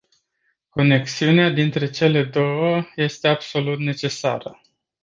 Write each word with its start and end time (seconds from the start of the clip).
Conexiunea 0.69 1.49
dintre 1.49 1.89
cele 1.89 2.23
două 2.23 2.83
este 2.95 3.27
absolut 3.27 3.79
necesară. 3.79 4.61